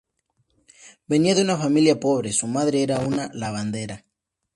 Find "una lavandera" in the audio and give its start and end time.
3.01-4.03